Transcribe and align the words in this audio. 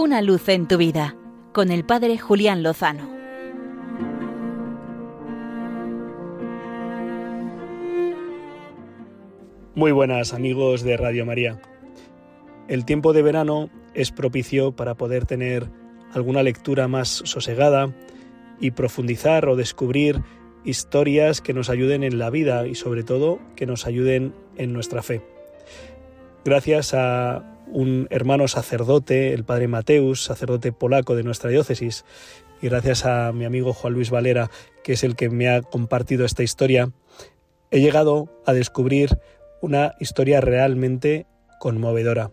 Una 0.00 0.22
luz 0.22 0.48
en 0.48 0.68
tu 0.68 0.76
vida 0.76 1.16
con 1.52 1.72
el 1.72 1.84
Padre 1.84 2.18
Julián 2.18 2.62
Lozano. 2.62 3.10
Muy 9.74 9.90
buenas 9.90 10.34
amigos 10.34 10.84
de 10.84 10.96
Radio 10.96 11.26
María. 11.26 11.60
El 12.68 12.84
tiempo 12.84 13.12
de 13.12 13.22
verano 13.22 13.70
es 13.92 14.12
propicio 14.12 14.70
para 14.70 14.94
poder 14.94 15.26
tener 15.26 15.68
alguna 16.12 16.44
lectura 16.44 16.86
más 16.86 17.08
sosegada 17.08 17.92
y 18.60 18.70
profundizar 18.70 19.48
o 19.48 19.56
descubrir 19.56 20.22
historias 20.64 21.40
que 21.40 21.54
nos 21.54 21.70
ayuden 21.70 22.04
en 22.04 22.20
la 22.20 22.30
vida 22.30 22.68
y 22.68 22.76
sobre 22.76 23.02
todo 23.02 23.40
que 23.56 23.66
nos 23.66 23.84
ayuden 23.84 24.32
en 24.58 24.72
nuestra 24.72 25.02
fe. 25.02 25.22
Gracias 26.44 26.94
a 26.94 27.57
un 27.72 28.06
hermano 28.10 28.48
sacerdote, 28.48 29.32
el 29.34 29.44
padre 29.44 29.68
Mateus, 29.68 30.24
sacerdote 30.24 30.72
polaco 30.72 31.16
de 31.16 31.22
nuestra 31.22 31.50
diócesis, 31.50 32.04
y 32.60 32.68
gracias 32.68 33.04
a 33.04 33.32
mi 33.32 33.44
amigo 33.44 33.72
Juan 33.72 33.92
Luis 33.92 34.10
Valera, 34.10 34.50
que 34.82 34.94
es 34.94 35.04
el 35.04 35.16
que 35.16 35.28
me 35.28 35.48
ha 35.48 35.62
compartido 35.62 36.24
esta 36.24 36.42
historia, 36.42 36.90
he 37.70 37.80
llegado 37.80 38.28
a 38.46 38.52
descubrir 38.52 39.18
una 39.60 39.94
historia 40.00 40.40
realmente 40.40 41.26
conmovedora. 41.58 42.30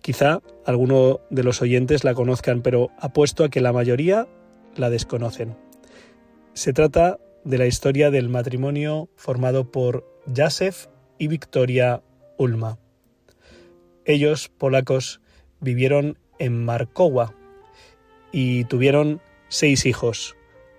Quizá 0.00 0.40
alguno 0.64 1.20
de 1.30 1.44
los 1.44 1.60
oyentes 1.62 2.04
la 2.04 2.14
conozcan, 2.14 2.62
pero 2.62 2.90
apuesto 2.98 3.44
a 3.44 3.48
que 3.48 3.60
la 3.60 3.72
mayoría 3.72 4.26
la 4.76 4.90
desconocen. 4.90 5.56
Se 6.54 6.72
trata 6.72 7.18
de 7.44 7.58
la 7.58 7.66
historia 7.66 8.10
del 8.10 8.28
matrimonio 8.28 9.08
formado 9.16 9.70
por 9.70 10.04
Jacef 10.34 10.86
y 11.18 11.28
Victoria 11.28 12.02
Ulma. 12.36 12.78
Ellos, 14.08 14.48
polacos, 14.48 15.20
vivieron 15.60 16.18
en 16.38 16.64
Markowa 16.64 17.34
y 18.32 18.64
tuvieron 18.64 19.20
seis 19.48 19.84
hijos, 19.84 20.34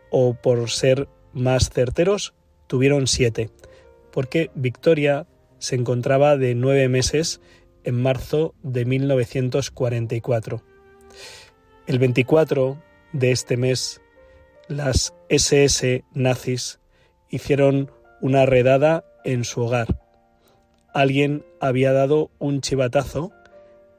o 0.09 0.33
por 0.33 0.71
ser 0.71 1.07
más 1.31 1.69
certeros, 1.69 2.33
tuvieron 2.65 3.05
siete, 3.05 3.51
porque 4.11 4.49
Victoria 4.55 5.27
se 5.59 5.75
encontraba 5.75 6.37
de 6.37 6.55
nueve 6.55 6.89
meses 6.89 7.39
en 7.83 8.01
marzo 8.01 8.55
de 8.63 8.85
1944. 8.85 10.63
El 11.85 11.99
24 11.99 12.81
de 13.13 13.31
este 13.31 13.57
mes, 13.57 14.01
las 14.67 15.13
SS 15.29 16.03
nazis 16.15 16.79
hicieron 17.29 17.91
una 18.21 18.47
redada 18.47 19.05
en 19.23 19.43
su 19.43 19.61
hogar 19.61 20.09
alguien 20.93 21.45
había 21.59 21.93
dado 21.93 22.31
un 22.39 22.61
chivatazo 22.61 23.31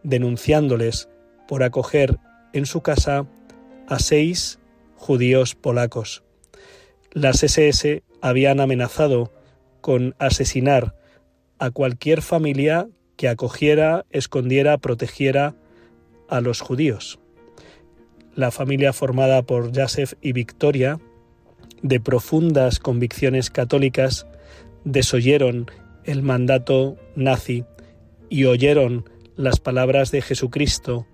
denunciándoles 0.03 1.09
por 1.49 1.63
acoger 1.63 2.19
en 2.53 2.67
su 2.67 2.81
casa 2.81 3.27
a 3.87 3.99
seis 3.99 4.59
judíos 4.97 5.55
polacos. 5.55 6.23
Las 7.13 7.43
SS 7.43 8.03
habían 8.21 8.61
amenazado 8.61 9.33
con 9.81 10.15
asesinar 10.19 10.95
a 11.59 11.71
cualquier 11.71 12.23
familia 12.23 12.89
que 13.17 13.29
acogiera, 13.29 14.07
escondiera, 14.11 14.79
protegiera 14.79 15.55
a 16.29 16.41
los 16.41 16.61
judíos. 16.61 17.19
La 18.35 18.51
familia 18.51 18.93
formada 18.93 19.43
por 19.43 19.77
Joseph 19.77 20.15
y 20.23 20.33
Victoria, 20.33 21.01
de 21.83 22.01
profundas 22.01 22.79
convicciones 22.79 23.51
católicas, 23.51 24.27
desoyeron 24.85 25.71
el 26.05 26.23
mandato 26.23 26.97
nazi 27.15 27.65
y 28.29 28.45
oyeron 28.45 29.09
las 29.37 29.61
palabras 29.61 30.11
de 30.11 30.23
Jesucristo, 30.23 31.07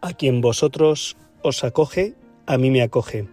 a 0.00 0.12
quien 0.12 0.40
vosotros 0.40 1.16
os 1.42 1.64
acoge, 1.64 2.14
a 2.46 2.58
mí 2.58 2.70
me 2.70 2.82
acoge, 2.82 3.28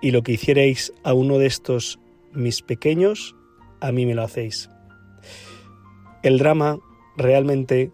y 0.00 0.10
lo 0.10 0.22
que 0.22 0.32
hicierais 0.32 0.92
a 1.02 1.14
uno 1.14 1.38
de 1.38 1.46
estos 1.46 1.98
mis 2.32 2.62
pequeños, 2.62 3.34
a 3.80 3.92
mí 3.92 4.06
me 4.06 4.14
lo 4.14 4.22
hacéis. 4.22 4.70
El 6.22 6.38
drama 6.38 6.78
realmente 7.16 7.92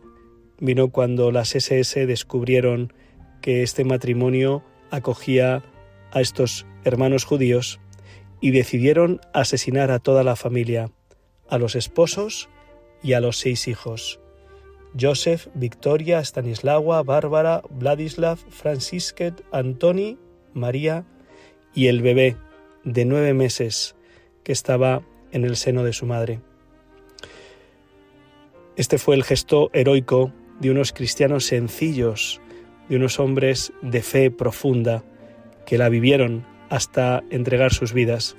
vino 0.59 0.91
cuando 0.91 1.31
las 1.33 1.55
SS 1.55 2.07
descubrieron 2.07 2.93
que 3.41 3.63
este 3.63 3.85
matrimonio 3.85 4.63
acogía 4.91 5.65
a 6.13 6.21
estos 6.21 6.67
hermanos 6.85 7.25
judíos 7.25 7.81
y 8.41 8.51
decidieron 8.51 9.21
asesinar 9.33 9.91
a 9.91 9.99
toda 9.99 10.25
la 10.25 10.37
familia 10.37 10.91
a 11.53 11.59
los 11.59 11.77
esposos 11.77 12.49
y 13.03 13.13
a 13.13 13.21
los 13.21 13.37
seis 13.37 13.69
hijos. 13.69 14.21
Joseph, 14.99 15.49
Victoria, 15.53 16.21
Stanislawa, 16.21 17.03
Bárbara, 17.03 17.61
Vladislav, 17.69 18.39
Francisquet, 18.49 19.45
Antoni, 19.53 20.19
María 20.55 21.05
y 21.75 21.89
el 21.89 22.01
bebé 22.01 22.39
de 22.85 23.05
nueve 23.05 23.35
meses 23.35 23.97
que 24.45 24.53
estaba 24.53 25.03
en 25.31 25.45
el 25.45 25.57
seno 25.57 25.85
de 25.85 25.93
su 25.93 26.07
madre. 26.07 26.41
Este 28.77 28.97
fue 28.97 29.15
el 29.15 29.23
gesto 29.23 29.69
heroico 29.75 30.33
de 30.59 30.71
unos 30.71 30.95
cristianos 30.95 31.45
sencillos, 31.45 32.41
de 32.89 32.97
unos 32.97 33.21
hombres 33.21 33.75
de 33.83 34.01
fe 34.01 34.31
profunda, 34.31 35.05
que 35.67 35.77
la 35.77 35.91
vivieron 35.91 36.47
hasta 36.71 37.23
entregar 37.29 37.75
sus 37.75 37.93
vidas 37.93 38.39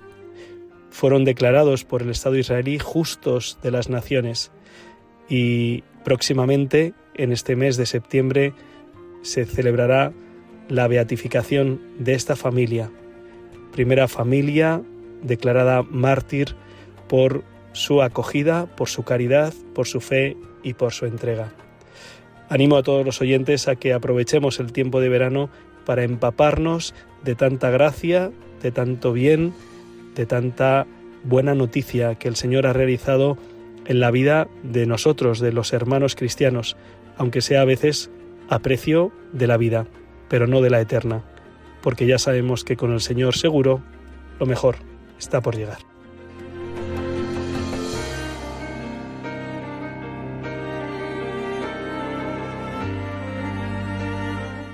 fueron 1.04 1.26
declarados 1.26 1.84
por 1.84 2.02
el 2.02 2.10
Estado 2.12 2.38
israelí 2.38 2.80
justos 2.80 3.60
de 3.62 3.72
las 3.72 3.90
naciones 3.90 4.54
y 5.28 5.84
próximamente, 6.06 6.94
en 7.16 7.34
este 7.34 7.58
mes 7.58 7.76
de 7.76 7.86
septiembre, 7.86 8.54
se 9.22 9.44
celebrará 9.44 10.14
la 10.70 10.88
beatificación 10.88 11.82
de 12.00 12.14
esta 12.14 12.38
familia, 12.38 12.90
primera 13.74 14.08
familia 14.08 14.82
declarada 15.22 15.84
mártir 15.84 16.56
por 17.10 17.44
su 17.74 18.02
acogida, 18.02 18.68
por 18.78 18.88
su 18.88 19.04
caridad, 19.04 19.54
por 19.76 19.88
su 19.88 20.00
fe 20.00 20.38
y 20.64 20.74
por 20.74 20.94
su 20.94 21.06
entrega. 21.06 21.52
Animo 22.48 22.78
a 22.78 22.84
todos 22.84 23.06
los 23.06 23.20
oyentes 23.20 23.68
a 23.68 23.76
que 23.76 23.92
aprovechemos 23.92 24.58
el 24.62 24.72
tiempo 24.72 25.02
de 25.02 25.10
verano 25.10 25.50
para 25.86 26.06
empaparnos 26.06 26.96
de 27.26 27.36
tanta 27.36 27.72
gracia, 27.72 28.32
de 28.62 28.72
tanto 28.72 29.12
bien, 29.12 29.54
de 30.16 30.26
tanta 30.26 30.86
buena 31.24 31.56
noticia 31.56 32.16
que 32.16 32.28
el 32.28 32.36
Señor 32.36 32.68
ha 32.68 32.74
realizado 32.74 33.38
en 33.86 34.00
la 34.00 34.12
vida 34.12 34.48
de 34.64 34.86
nosotros, 34.86 35.40
de 35.40 35.52
los 35.52 35.74
hermanos 35.74 36.16
cristianos, 36.16 36.78
aunque 37.18 37.42
sea 37.42 37.62
a 37.62 37.66
veces 37.66 38.10
a 38.50 38.60
precio 38.60 39.12
de 39.32 39.48
la 39.48 39.58
vida, 39.58 39.88
pero 40.30 40.48
no 40.48 40.62
de 40.62 40.70
la 40.70 40.82
eterna, 40.82 41.24
porque 41.82 42.06
ya 42.06 42.18
sabemos 42.18 42.64
que 42.64 42.78
con 42.78 42.94
el 42.94 43.02
Señor 43.02 43.36
seguro 43.36 43.82
lo 44.40 44.46
mejor 44.46 44.78
está 45.18 45.42
por 45.42 45.56
llegar. 45.56 45.80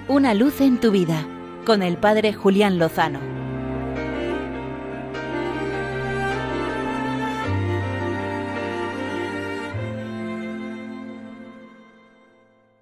Una 0.07 0.33
luz 0.33 0.59
en 0.59 0.79
tu 0.79 0.89
vida, 0.89 1.27
con 1.65 1.83
el 1.83 1.97
Padre 1.97 2.33
Julián 2.33 2.79
Lozano. 2.79 3.38